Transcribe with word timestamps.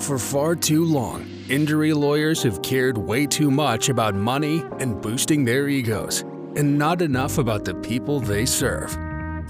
For 0.00 0.18
far 0.18 0.54
too 0.54 0.84
long, 0.84 1.26
injury 1.48 1.92
lawyers 1.92 2.42
have 2.42 2.62
cared 2.62 2.96
way 2.98 3.26
too 3.26 3.50
much 3.50 3.88
about 3.88 4.14
money 4.14 4.62
and 4.78 5.00
boosting 5.00 5.44
their 5.44 5.68
egos, 5.68 6.20
and 6.54 6.78
not 6.78 7.02
enough 7.02 7.38
about 7.38 7.64
the 7.64 7.74
people 7.76 8.20
they 8.20 8.44
serve. 8.46 8.92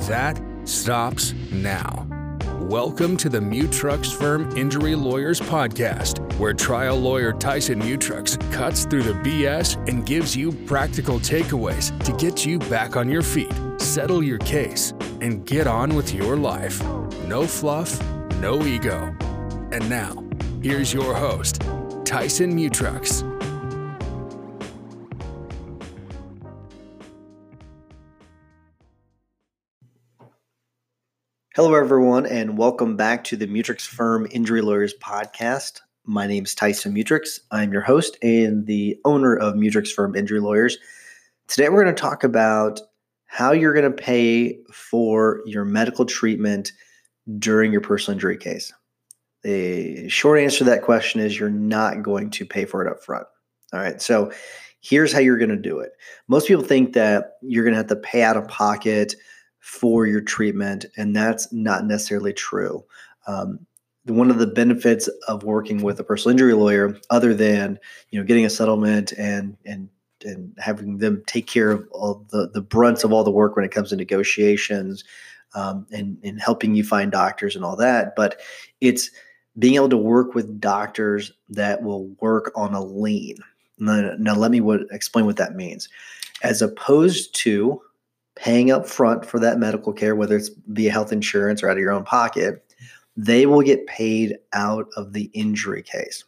That 0.07 0.41
stops 0.65 1.35
now. 1.53 2.07
Welcome 2.61 3.17
to 3.19 3.29
the 3.29 3.41
Mutrux 3.41 4.15
Firm 4.15 4.57
Injury 4.57 4.95
Lawyers 4.95 5.41
Podcast, 5.41 6.21
where 6.39 6.55
trial 6.55 6.97
lawyer 6.97 7.33
Tyson 7.33 7.81
Mutrux 7.81 8.41
cuts 8.53 8.87
through 8.87 9.03
the 9.03 9.15
BS 9.15 9.77
and 9.89 10.07
gives 10.07 10.35
you 10.35 10.53
practical 10.53 11.19
takeaways 11.19 11.97
to 12.05 12.13
get 12.13 12.47
you 12.47 12.59
back 12.61 12.97
on 12.97 13.11
your 13.11 13.23
feet, 13.23 13.53
settle 13.79 14.23
your 14.23 14.39
case, 14.39 14.95
and 15.21 15.45
get 15.45 15.67
on 15.67 15.95
with 15.95 16.15
your 16.15 16.37
life. 16.37 16.83
No 17.27 17.47
fluff, 17.47 18.01
no 18.41 18.65
ego. 18.65 19.15
And 19.73 19.91
now, 19.91 20.26
here's 20.63 20.93
your 20.93 21.15
host, 21.15 21.63
Tyson 22.05 22.57
Mutrux. 22.57 23.23
Hello, 31.55 31.75
everyone, 31.75 32.27
and 32.27 32.59
welcome 32.59 32.97
back 32.97 33.25
to 33.25 33.37
the 33.37 33.47
Mutrux 33.47 33.87
Firm 33.87 34.27
Injury 34.31 34.61
Lawyers 34.61 34.95
Podcast. 35.03 35.81
My 36.05 36.27
name 36.27 36.45
is 36.45 36.55
Tyson 36.55 36.95
Mutrux. 36.95 37.41
I'm 37.51 37.73
your 37.73 37.81
host 37.83 38.19
and 38.23 38.67
the 38.67 38.99
owner 39.07 39.35
of 39.35 39.55
Mutrux 39.55 39.91
Firm 39.91 40.15
Injury 40.15 40.41
Lawyers. 40.41 40.77
Today, 41.49 41.69
we're 41.71 41.83
going 41.83 41.95
to 41.95 42.01
talk 42.01 42.25
about 42.25 42.81
how 43.25 43.53
you're 43.53 43.73
going 43.73 43.91
to 43.91 44.03
pay 44.03 44.59
for 44.71 45.41
your 45.47 45.65
medical 45.65 46.05
treatment 46.05 46.73
during 47.39 47.73
your 47.73 47.81
personal 47.81 48.17
injury 48.17 48.37
case. 48.37 48.73
The 49.43 50.09
short 50.09 50.41
answer 50.41 50.59
to 50.59 50.65
that 50.65 50.83
question 50.83 51.21
is 51.21 51.39
you're 51.39 51.51
not 51.51 52.03
going 52.03 52.31
to 52.31 52.45
pay 52.45 52.65
for 52.65 52.85
it 52.85 52.91
up 52.91 53.03
front. 53.05 53.27
All 53.73 53.81
right. 53.81 54.01
So 54.01 54.33
here's 54.81 55.13
how 55.13 55.19
you're 55.19 55.39
going 55.39 55.51
to 55.51 55.57
do 55.57 55.79
it. 55.79 55.93
Most 56.29 56.49
people 56.49 56.65
think 56.65 56.93
that 56.95 57.33
you're 57.43 57.65
going 57.65 57.75
to 57.75 57.79
have 57.79 57.89
to 57.89 57.97
pay 57.97 58.23
out 58.23 58.37
of 58.37 58.49
pocket 58.49 59.15
for 59.61 60.07
your 60.07 60.21
treatment, 60.21 60.87
and 60.97 61.15
that's 61.15 61.53
not 61.53 61.85
necessarily 61.85 62.33
true. 62.33 62.85
Um, 63.27 63.67
one 64.05 64.31
of 64.31 64.39
the 64.39 64.47
benefits 64.47 65.09
of 65.27 65.43
working 65.43 65.83
with 65.83 65.99
a 65.99 66.05
personal 66.05 66.31
injury 66.31 66.55
lawyer, 66.55 66.97
other 67.11 67.35
than 67.35 67.79
you 68.11 68.19
know 68.21 68.25
getting 68.25 68.45
a 68.45 68.51
settlement 68.51 69.13
and 69.19 69.57
and 69.65 69.89
and 70.25 70.55
having 70.59 70.99
them 70.99 71.23
take 71.27 71.47
care 71.47 71.73
of 71.73 71.87
all 71.91 72.25
the 72.31 72.49
the 72.55 72.63
brunts 72.63 73.03
of 73.03 73.13
all 73.13 73.25
the 73.25 73.31
work 73.31 73.57
when 73.57 73.65
it 73.65 73.73
comes 73.73 73.91
to 73.91 73.97
negotiations 73.97 75.03
um, 75.55 75.87
and 75.91 76.19
and 76.23 76.41
helping 76.41 76.77
you 76.77 76.85
find 76.85 77.11
doctors 77.11 77.57
and 77.57 77.65
all 77.65 77.77
that, 77.77 78.15
but 78.15 78.41
it's 78.81 79.11
being 79.59 79.75
able 79.75 79.89
to 79.89 79.97
work 79.97 80.35
with 80.35 80.61
doctors 80.61 81.33
that 81.49 81.83
will 81.83 82.09
work 82.21 82.53
on 82.55 82.75
a 82.75 82.83
lien. 82.85 83.37
Now, 83.79 84.15
now 84.19 84.35
let 84.35 84.51
me 84.51 84.61
explain 84.91 85.27
what 85.27 85.37
that 85.37 85.57
means. 85.57 85.89
As 86.43 86.63
opposed 86.63 87.35
to 87.37 87.81
paying 88.35 88.71
up 88.71 88.87
front 88.87 89.25
for 89.25 89.41
that 89.41 89.59
medical 89.59 89.93
care, 89.93 90.15
whether 90.15 90.37
it's 90.37 90.51
via 90.69 90.93
health 90.93 91.13
insurance 91.13 91.63
or 91.63 91.71
out 91.71 91.77
of 91.77 91.81
your 91.81 91.93
own 91.93 92.05
pocket, 92.05 92.63
they 93.17 93.47
will 93.47 93.63
get 93.63 93.87
paid 93.87 94.37
out 94.53 94.87
of 94.97 95.15
the 95.15 95.31
injury 95.33 95.83
case. 95.83 96.25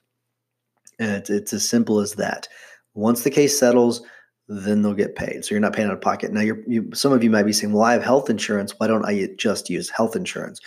And 0.98 1.10
it's, 1.10 1.30
it's 1.30 1.52
as 1.52 1.68
simple 1.68 2.00
as 2.00 2.14
that. 2.14 2.48
Once 2.94 3.22
the 3.22 3.30
case 3.30 3.58
settles, 3.58 4.02
then 4.48 4.80
they'll 4.80 4.94
get 4.94 5.14
paid. 5.14 5.44
So 5.44 5.54
you're 5.54 5.60
not 5.60 5.74
paying 5.74 5.88
out 5.88 5.94
of 5.94 6.00
pocket. 6.00 6.32
Now, 6.32 6.40
you, 6.40 6.90
some 6.94 7.12
of 7.12 7.22
you 7.22 7.28
might 7.28 7.42
be 7.42 7.52
saying, 7.52 7.74
well, 7.74 7.84
I 7.84 7.92
have 7.92 8.02
health 8.02 8.30
insurance. 8.30 8.72
Why 8.78 8.86
don't 8.86 9.04
I 9.04 9.28
just 9.36 9.68
use 9.68 9.90
health 9.90 10.16
insurance? 10.16 10.60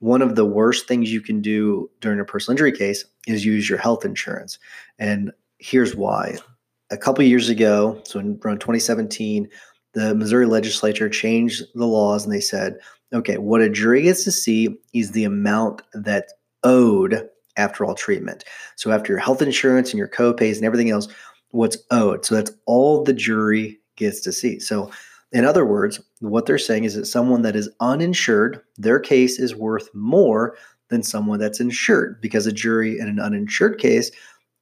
One 0.00 0.22
of 0.22 0.34
the 0.34 0.44
worst 0.44 0.88
things 0.88 1.12
you 1.12 1.20
can 1.20 1.40
do 1.40 1.88
during 2.00 2.20
a 2.20 2.24
personal 2.24 2.54
injury 2.54 2.72
case 2.72 3.04
is 3.26 3.44
use 3.44 3.68
your 3.68 3.78
health 3.78 4.04
insurance. 4.04 4.58
And 4.98 5.30
here's 5.58 5.94
why. 5.94 6.36
A 6.90 6.96
couple 6.96 7.22
years 7.24 7.48
ago, 7.48 8.00
so 8.04 8.18
in 8.18 8.40
around 8.44 8.60
2017, 8.60 9.48
the 9.92 10.14
Missouri 10.14 10.46
legislature 10.46 11.08
changed 11.08 11.64
the 11.74 11.86
laws 11.86 12.24
and 12.24 12.34
they 12.34 12.40
said, 12.40 12.78
okay, 13.12 13.38
what 13.38 13.60
a 13.60 13.68
jury 13.68 14.02
gets 14.02 14.24
to 14.24 14.32
see 14.32 14.76
is 14.94 15.12
the 15.12 15.24
amount 15.24 15.82
that's 15.94 16.32
owed 16.64 17.28
after 17.56 17.84
all 17.84 17.94
treatment. 17.94 18.44
So 18.76 18.90
after 18.92 19.12
your 19.12 19.20
health 19.20 19.42
insurance 19.42 19.90
and 19.90 19.98
your 19.98 20.08
co-pays 20.08 20.56
and 20.56 20.64
everything 20.64 20.90
else, 20.90 21.08
what's 21.50 21.76
owed. 21.90 22.24
So 22.24 22.34
that's 22.34 22.52
all 22.66 23.04
the 23.04 23.12
jury 23.12 23.78
gets 23.96 24.20
to 24.22 24.32
see. 24.32 24.60
So 24.60 24.90
in 25.32 25.44
other 25.44 25.64
words, 25.64 26.00
what 26.20 26.46
they're 26.46 26.58
saying 26.58 26.84
is 26.84 26.94
that 26.94 27.06
someone 27.06 27.42
that 27.42 27.56
is 27.56 27.68
uninsured, 27.80 28.60
their 28.76 28.98
case 28.98 29.38
is 29.38 29.54
worth 29.54 29.88
more 29.94 30.56
than 30.88 31.02
someone 31.02 31.38
that's 31.38 31.60
insured 31.60 32.20
because 32.20 32.46
a 32.46 32.52
jury 32.52 32.98
in 32.98 33.08
an 33.08 33.20
uninsured 33.20 33.78
case 33.78 34.10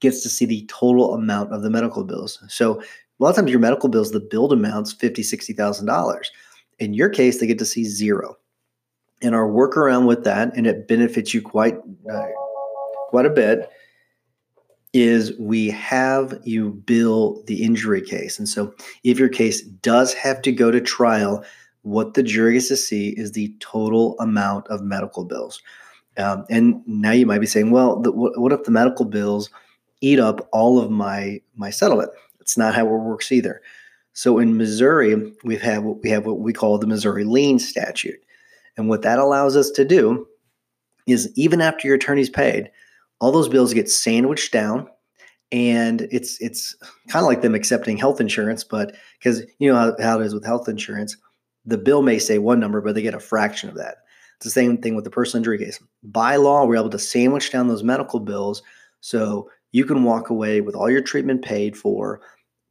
gets 0.00 0.22
to 0.22 0.28
see 0.28 0.44
the 0.44 0.66
total 0.68 1.14
amount 1.14 1.52
of 1.52 1.62
the 1.62 1.70
medical 1.70 2.04
bills. 2.04 2.38
So 2.48 2.80
a 2.80 2.84
lot 3.18 3.30
of 3.30 3.36
times 3.36 3.50
your 3.50 3.60
medical 3.60 3.88
bills, 3.88 4.12
the 4.12 4.20
billed 4.20 4.52
amount's 4.52 4.92
fifty, 4.92 5.22
sixty 5.22 5.52
thousand 5.52 5.86
dollars. 5.86 6.30
In 6.78 6.94
your 6.94 7.08
case, 7.08 7.40
they 7.40 7.46
get 7.46 7.58
to 7.58 7.64
see 7.64 7.84
zero. 7.84 8.36
And 9.22 9.34
our 9.34 9.48
workaround 9.48 10.06
with 10.06 10.22
that, 10.24 10.56
and 10.56 10.66
it 10.66 10.86
benefits 10.86 11.34
you 11.34 11.42
quite 11.42 11.76
uh, 12.12 12.26
quite 13.08 13.26
a 13.26 13.30
bit, 13.30 13.68
is 14.98 15.32
we 15.38 15.70
have 15.70 16.38
you 16.42 16.70
bill 16.70 17.42
the 17.46 17.62
injury 17.62 18.02
case. 18.02 18.38
And 18.38 18.48
so 18.48 18.74
if 19.04 19.18
your 19.18 19.28
case 19.28 19.62
does 19.62 20.12
have 20.14 20.42
to 20.42 20.52
go 20.52 20.72
to 20.72 20.80
trial, 20.80 21.44
what 21.82 22.14
the 22.14 22.22
jury 22.22 22.54
gets 22.54 22.68
to 22.68 22.76
see 22.76 23.10
is 23.10 23.32
the 23.32 23.54
total 23.60 24.18
amount 24.18 24.66
of 24.66 24.82
medical 24.82 25.24
bills. 25.24 25.62
Um, 26.16 26.44
and 26.50 26.82
now 26.86 27.12
you 27.12 27.26
might 27.26 27.40
be 27.40 27.46
saying, 27.46 27.70
well, 27.70 28.00
the, 28.00 28.10
what, 28.10 28.38
what 28.40 28.52
if 28.52 28.64
the 28.64 28.72
medical 28.72 29.04
bills 29.04 29.50
eat 30.00 30.18
up 30.18 30.48
all 30.52 30.80
of 30.80 30.90
my 30.90 31.40
my 31.54 31.70
settlement? 31.70 32.10
It's 32.40 32.58
not 32.58 32.74
how 32.74 32.86
it 32.86 32.98
works 32.98 33.30
either. 33.30 33.62
So 34.14 34.38
in 34.38 34.56
Missouri, 34.56 35.32
we 35.44 35.56
have 35.58 35.84
what 35.84 36.02
we 36.02 36.10
have 36.10 36.26
what 36.26 36.40
we 36.40 36.52
call 36.52 36.78
the 36.78 36.88
Missouri 36.88 37.22
lien 37.22 37.60
statute, 37.60 38.20
and 38.76 38.88
what 38.88 39.02
that 39.02 39.20
allows 39.20 39.54
us 39.56 39.70
to 39.70 39.84
do 39.84 40.26
is 41.06 41.32
even 41.36 41.60
after 41.60 41.86
your 41.86 41.96
attorney's 41.96 42.30
paid, 42.30 42.70
all 43.20 43.32
those 43.32 43.48
bills 43.48 43.74
get 43.74 43.90
sandwiched 43.90 44.52
down 44.52 44.88
and 45.50 46.02
it's 46.10 46.40
it's 46.40 46.76
kind 47.08 47.22
of 47.22 47.28
like 47.28 47.42
them 47.42 47.54
accepting 47.54 47.96
health 47.96 48.20
insurance 48.20 48.64
but 48.64 48.94
because 49.18 49.42
you 49.58 49.70
know 49.70 49.76
how, 49.76 49.96
how 50.00 50.20
it 50.20 50.26
is 50.26 50.34
with 50.34 50.44
health 50.44 50.68
insurance 50.68 51.16
the 51.68 51.78
bill 51.78 52.02
may 52.02 52.18
say 52.18 52.38
one 52.38 52.58
number 52.58 52.80
but 52.80 52.94
they 52.94 53.02
get 53.02 53.14
a 53.14 53.20
fraction 53.20 53.68
of 53.68 53.76
that. 53.76 53.98
It's 54.36 54.44
the 54.44 54.50
same 54.50 54.78
thing 54.78 54.94
with 54.94 55.04
the 55.04 55.10
personal 55.10 55.40
injury 55.40 55.58
case. 55.58 55.78
By 56.02 56.36
law 56.36 56.64
we're 56.64 56.76
able 56.76 56.90
to 56.90 56.98
sandwich 56.98 57.52
down 57.52 57.68
those 57.68 57.82
medical 57.82 58.20
bills 58.20 58.62
so 59.00 59.50
you 59.72 59.84
can 59.84 60.02
walk 60.02 60.30
away 60.30 60.60
with 60.60 60.74
all 60.74 60.90
your 60.90 61.02
treatment 61.02 61.44
paid 61.44 61.76
for 61.76 62.20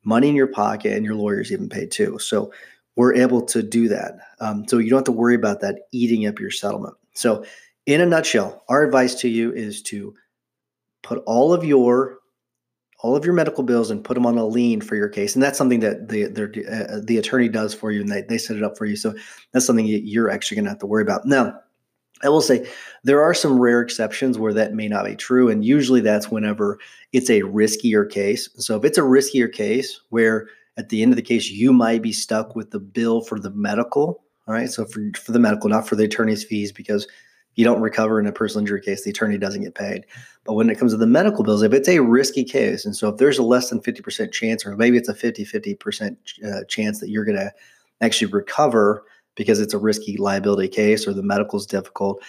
money 0.03 0.29
in 0.29 0.35
your 0.35 0.47
pocket 0.47 0.93
and 0.93 1.05
your 1.05 1.15
lawyers 1.15 1.51
even 1.51 1.69
paid 1.69 1.91
too. 1.91 2.17
So 2.17 2.51
we're 2.95 3.13
able 3.13 3.43
to 3.43 3.61
do 3.61 3.87
that. 3.89 4.17
Um, 4.39 4.67
so 4.67 4.79
you 4.79 4.89
don't 4.89 4.99
have 4.99 5.05
to 5.05 5.11
worry 5.11 5.35
about 5.35 5.61
that 5.61 5.81
eating 5.91 6.25
up 6.25 6.39
your 6.39 6.49
settlement. 6.49 6.95
So 7.13 7.45
in 7.85 8.01
a 8.01 8.05
nutshell 8.05 8.63
our 8.67 8.83
advice 8.83 9.13
to 9.15 9.29
you 9.29 9.53
is 9.53 9.81
to 9.83 10.15
put 11.07 11.23
all 11.25 11.53
of 11.53 11.63
your 11.63 12.19
all 12.99 13.15
of 13.15 13.23
your 13.23 13.33
medical 13.33 13.63
bills 13.63 13.91
and 13.91 14.03
put 14.03 14.15
them 14.15 14.25
on 14.25 14.37
a 14.37 14.45
lien 14.45 14.81
for 14.81 14.95
your 14.95 15.07
case. 15.07 15.35
And 15.35 15.43
that's 15.43 15.57
something 15.57 15.79
that 15.79 16.09
the 16.09 16.25
uh, 16.25 16.99
the 17.03 17.17
attorney 17.17 17.47
does 17.47 17.73
for 17.73 17.91
you 17.91 18.01
and 18.01 18.11
they, 18.11 18.23
they 18.23 18.37
set 18.37 18.57
it 18.57 18.63
up 18.63 18.77
for 18.77 18.85
you. 18.85 18.95
So 18.95 19.13
that's 19.53 19.65
something 19.65 19.85
you're 19.85 20.29
actually 20.29 20.55
going 20.55 20.65
to 20.65 20.71
have 20.71 20.79
to 20.79 20.85
worry 20.85 21.03
about. 21.03 21.25
Now 21.25 21.59
i 22.23 22.29
will 22.29 22.41
say 22.41 22.67
there 23.03 23.21
are 23.21 23.35
some 23.35 23.59
rare 23.59 23.79
exceptions 23.79 24.39
where 24.39 24.51
that 24.51 24.73
may 24.73 24.87
not 24.87 25.05
be 25.05 25.15
true 25.15 25.51
and 25.51 25.63
usually 25.63 26.01
that's 26.01 26.31
whenever 26.31 26.79
it's 27.13 27.29
a 27.29 27.41
riskier 27.41 28.09
case. 28.09 28.49
So 28.57 28.75
if 28.75 28.83
it's 28.83 28.97
a 28.97 29.01
riskier 29.01 29.51
case 29.51 30.01
where 30.09 30.47
at 30.77 30.89
the 30.89 31.03
end 31.03 31.11
of 31.13 31.15
the 31.15 31.21
case 31.21 31.49
you 31.49 31.71
might 31.71 32.01
be 32.01 32.11
stuck 32.11 32.55
with 32.55 32.71
the 32.71 32.79
bill 32.79 33.21
for 33.21 33.39
the 33.39 33.51
medical 33.51 34.23
all 34.47 34.53
right? 34.53 34.69
So 34.69 34.85
for, 34.85 35.01
for 35.15 35.31
the 35.31 35.39
medical 35.39 35.69
not 35.69 35.87
for 35.87 35.95
the 35.95 36.05
attorney's 36.05 36.43
fees 36.43 36.71
because 36.71 37.07
you 37.57 37.65
don't 37.65 37.81
recover 37.81 38.19
in 38.19 38.27
a 38.27 38.31
personal 38.31 38.61
injury 38.61 38.79
case, 38.79 39.03
the 39.03 39.09
attorney 39.09 39.37
doesn't 39.37 39.63
get 39.63 39.75
paid. 39.75 40.05
But 40.45 40.53
when 40.53 40.69
it 40.69 40.77
comes 40.79 40.93
to 40.93 40.97
the 40.97 41.07
medical 41.07 41.43
bills, 41.43 41.63
if 41.63 41.73
it's 41.73 41.89
a 41.89 41.99
risky 41.99 42.43
case, 42.43 42.85
and 42.85 42.95
so 42.95 43.09
if 43.09 43.17
there's 43.17 43.39
a 43.39 43.43
less 43.43 43.69
than 43.69 43.81
50% 43.81 44.31
chance, 44.31 44.65
or 44.65 44.75
maybe 44.77 44.95
it's 44.95 45.09
a 45.09 45.15
50 45.15 45.43
50% 45.43 46.15
uh, 46.45 46.63
chance 46.69 46.99
that 46.99 47.09
you're 47.09 47.25
going 47.25 47.37
to 47.37 47.51
actually 47.99 48.31
recover 48.31 49.03
because 49.35 49.59
it's 49.59 49.73
a 49.73 49.79
risky 49.79 50.17
liability 50.17 50.67
case 50.67 51.07
or 51.07 51.13
the 51.13 51.23
medical 51.23 51.57
is 51.57 51.65
difficult, 51.65 52.21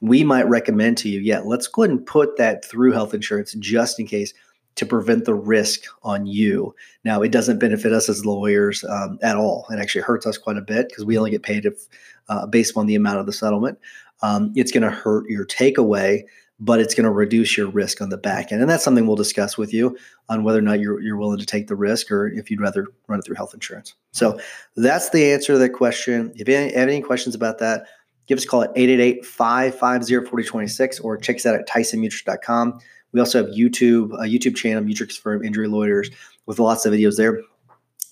we 0.00 0.24
might 0.24 0.48
recommend 0.48 0.96
to 0.98 1.10
you, 1.10 1.20
yeah, 1.20 1.40
let's 1.40 1.66
go 1.66 1.82
ahead 1.82 1.90
and 1.90 2.04
put 2.06 2.38
that 2.38 2.64
through 2.64 2.92
health 2.92 3.12
insurance 3.12 3.52
just 3.54 4.00
in 4.00 4.06
case 4.06 4.32
to 4.76 4.86
prevent 4.86 5.26
the 5.26 5.34
risk 5.34 5.82
on 6.04 6.26
you. 6.26 6.74
Now, 7.04 7.20
it 7.20 7.32
doesn't 7.32 7.58
benefit 7.58 7.92
us 7.92 8.08
as 8.08 8.24
lawyers 8.24 8.82
um, 8.84 9.18
at 9.20 9.36
all. 9.36 9.66
It 9.70 9.78
actually 9.78 10.02
hurts 10.02 10.26
us 10.26 10.38
quite 10.38 10.56
a 10.56 10.62
bit 10.62 10.88
because 10.88 11.04
we 11.04 11.18
only 11.18 11.30
get 11.30 11.42
paid 11.42 11.66
if, 11.66 11.86
uh, 12.30 12.46
based 12.46 12.78
on 12.78 12.86
the 12.86 12.94
amount 12.94 13.18
of 13.18 13.26
the 13.26 13.32
settlement 13.32 13.78
um, 14.22 14.52
it's 14.56 14.72
going 14.72 14.82
to 14.82 14.90
hurt 14.90 15.28
your 15.28 15.46
takeaway, 15.46 16.22
but 16.58 16.78
it's 16.78 16.94
going 16.94 17.04
to 17.04 17.10
reduce 17.10 17.56
your 17.56 17.70
risk 17.70 18.02
on 18.02 18.10
the 18.10 18.18
back 18.18 18.52
end. 18.52 18.60
And 18.60 18.70
that's 18.70 18.84
something 18.84 19.06
we'll 19.06 19.16
discuss 19.16 19.56
with 19.56 19.72
you 19.72 19.96
on 20.28 20.44
whether 20.44 20.58
or 20.58 20.62
not 20.62 20.78
you're, 20.78 21.00
you're 21.00 21.16
willing 21.16 21.38
to 21.38 21.46
take 21.46 21.68
the 21.68 21.74
risk 21.74 22.10
or 22.10 22.28
if 22.28 22.50
you'd 22.50 22.60
rather 22.60 22.86
run 23.08 23.18
it 23.18 23.22
through 23.22 23.36
health 23.36 23.54
insurance. 23.54 23.94
So 24.12 24.38
that's 24.76 25.08
the 25.10 25.32
answer 25.32 25.54
to 25.54 25.58
that 25.58 25.70
question. 25.70 26.34
If 26.36 26.48
you 26.48 26.54
have 26.54 26.70
any 26.74 27.00
questions 27.00 27.34
about 27.34 27.60
that, 27.60 27.86
give 28.26 28.36
us 28.36 28.44
a 28.44 28.48
call 28.48 28.62
at 28.62 28.74
888-550-4026 28.74 31.02
or 31.02 31.16
check 31.16 31.36
us 31.36 31.46
out 31.46 31.54
at 31.54 31.66
tysonmutrux.com. 31.66 32.78
We 33.12 33.20
also 33.20 33.42
have 33.42 33.54
YouTube, 33.54 34.12
a 34.14 34.28
YouTube 34.28 34.54
channel, 34.54 34.84
Mutrux 34.84 35.18
Firm 35.18 35.42
Injury 35.42 35.66
Lawyers, 35.66 36.10
with 36.46 36.58
lots 36.58 36.86
of 36.86 36.92
videos 36.92 37.16
there. 37.16 37.40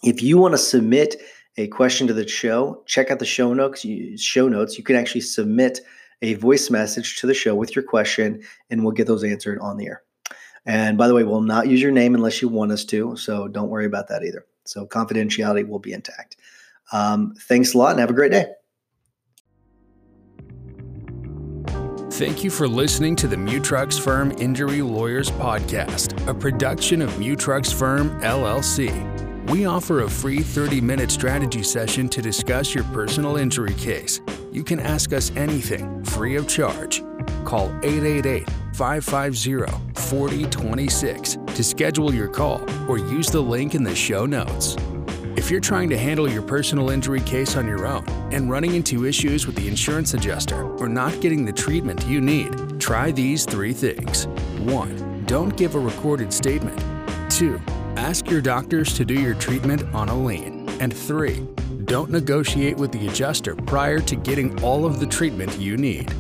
If 0.03 0.23
you 0.23 0.39
want 0.39 0.55
to 0.55 0.59
submit 0.59 1.17
a 1.57 1.67
question 1.69 2.07
to 2.07 2.13
the 2.13 2.27
show, 2.27 2.83
check 2.87 3.11
out 3.11 3.19
the 3.19 3.27
show 3.27 3.53
notes. 3.53 3.85
You, 3.85 4.17
show 4.17 4.49
notes. 4.49 4.79
You 4.79 4.85
can 4.85 4.97
actually 4.97 5.23
submit 5.23 5.81
a 6.23 6.35
voice 6.35 6.71
message 6.71 7.19
to 7.21 7.27
the 7.27 7.35
show 7.35 7.55
with 7.55 7.75
your 7.75 7.83
question, 7.83 8.43
and 8.71 8.83
we'll 8.83 8.93
get 8.93 9.07
those 9.07 9.25
answered 9.25 9.59
on 9.61 9.77
the 9.77 9.87
air. 9.87 10.03
And 10.67 10.99
by 10.99 11.09
the 11.09 11.15
way, 11.15 11.25
we'll 11.25 11.41
not 11.41 11.69
use 11.69 11.81
your 11.81 11.93
name 11.93 12.15
unless 12.15 12.43
you 12.43 12.49
want 12.49 12.73
us 12.73 12.85
to, 12.87 13.17
so 13.17 13.49
don't 13.49 13.71
worry 13.71 13.87
about 13.87 14.09
that 14.09 14.25
either. 14.25 14.45
So 14.65 14.87
confidentiality 14.87 15.67
will 15.67 15.79
be 15.79 15.93
intact. 15.93 16.37
Um, 16.93 17.35
thanks 17.49 17.75
a 17.75 17.79
lot, 17.79 17.93
and 17.93 18.01
have 18.01 18.11
a 18.11 18.15
great 18.15 18.33
day. 18.33 18.47
Thank 22.13 22.43
you 22.43 22.51
for 22.51 22.67
listening 22.67 23.15
to 23.17 23.29
the 23.29 23.37
Mutrux 23.37 24.01
Firm 24.01 24.33
Injury 24.33 24.83
Lawyers 24.83 25.31
Podcast, 25.31 26.27
a 26.27 26.35
production 26.35 27.01
of 27.01 27.11
Mutrux 27.13 27.73
Firm 27.73 28.11
LLC. 28.23 29.28
We 29.51 29.65
offer 29.65 30.03
a 30.03 30.11
free 30.11 30.41
30 30.41 30.83
minute 30.83 31.11
strategy 31.11 31.63
session 31.63 32.11
to 32.11 32.21
discuss 32.21 32.75
your 32.75 32.85
personal 32.85 33.39
injury 33.39 33.73
case. 33.75 34.21
You 34.53 34.63
can 34.63 34.79
ask 34.79 35.15
us 35.15 35.33
anything 35.37 36.05
free 36.05 36.37
of 36.37 36.47
charge. 36.47 37.03
Call 37.47 37.69
888 37.83 38.47
550 38.75 40.01
4026 40.03 41.39
to 41.47 41.65
schedule 41.65 42.13
your 42.13 42.29
call 42.29 42.63
or 42.91 42.99
use 42.99 43.29
the 43.29 43.41
link 43.41 43.75
in 43.75 43.83
the 43.83 43.95
show 43.95 44.27
notes. 44.27 44.77
If 45.35 45.51
you're 45.51 45.61
trying 45.61 45.89
to 45.89 45.97
handle 45.97 46.31
your 46.31 46.43
personal 46.43 46.91
injury 46.91 47.21
case 47.21 47.57
on 47.57 47.67
your 47.67 47.87
own 47.87 48.05
and 48.31 48.51
running 48.51 48.75
into 48.75 49.07
issues 49.07 49.47
with 49.47 49.57
the 49.57 49.67
insurance 49.67 50.13
adjuster 50.13 50.63
or 50.77 50.91
not 50.91 51.23
getting 51.23 51.47
the 51.47 51.55
treatment 51.55 52.07
you 52.07 52.21
need, 52.21 52.79
try 52.79 53.13
these 53.13 53.47
three 53.47 53.73
things. 53.73 54.27
1. 54.59 55.25
Don't 55.25 55.57
give 55.57 55.75
a 55.75 55.81
recorded 55.81 56.35
statement. 56.35 56.79
2. 57.31 57.59
Ask 57.99 58.31
your 58.31 58.41
doctors 58.41 58.95
to 58.95 59.05
do 59.05 59.15
your 59.15 59.35
treatment 59.35 59.83
on 59.93 60.09
a 60.09 60.15
lien. 60.17 60.69
And 60.81 60.97
3. 60.97 61.45
Don't 61.85 62.11
negotiate 62.11 62.77
with 62.77 62.93
the 62.93 63.09
adjuster 63.09 63.57
prior 63.57 63.99
to 63.99 64.15
getting 64.15 64.63
all 64.63 64.87
of 64.87 65.01
the 65.01 65.07
treatment 65.07 65.59
you 65.59 65.77
need. 65.77 66.15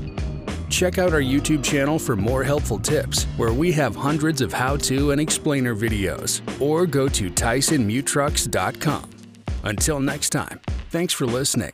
Check 0.68 0.98
out 0.98 1.12
our 1.12 1.20
YouTube 1.20 1.62
channel 1.62 1.96
for 1.96 2.16
more 2.16 2.42
helpful 2.42 2.80
tips, 2.80 3.26
where 3.36 3.52
we 3.52 3.70
have 3.72 3.94
hundreds 3.94 4.40
of 4.40 4.52
how 4.52 4.76
to 4.76 5.12
and 5.12 5.20
explainer 5.20 5.72
videos, 5.76 6.42
or 6.60 6.84
go 6.84 7.06
to 7.08 7.30
TysonMutrux.com. 7.30 9.10
Until 9.62 10.00
next 10.00 10.30
time, 10.30 10.60
thanks 10.90 11.14
for 11.14 11.26
listening. 11.26 11.72